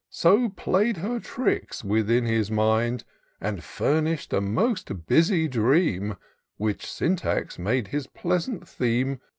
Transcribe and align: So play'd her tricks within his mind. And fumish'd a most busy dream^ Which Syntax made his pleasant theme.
So 0.09 0.49
play'd 0.49 0.97
her 0.97 1.19
tricks 1.19 1.83
within 1.83 2.25
his 2.25 2.49
mind. 2.49 3.03
And 3.39 3.61
fumish'd 3.63 4.33
a 4.33 4.41
most 4.41 5.05
busy 5.05 5.47
dream^ 5.47 6.17
Which 6.57 6.87
Syntax 6.91 7.59
made 7.59 7.89
his 7.89 8.07
pleasant 8.07 8.67
theme. 8.67 9.21